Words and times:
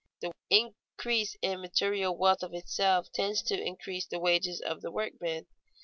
The 0.19 0.31
increase 0.49 1.35
in 1.43 1.61
material 1.61 2.17
wealth 2.17 2.41
of 2.41 2.55
itself 2.55 3.11
tends 3.13 3.43
to 3.43 3.61
increase 3.63 4.07
the 4.07 4.17
wages 4.17 4.59
of 4.59 4.81
the 4.81 4.89
workman. 4.89 5.45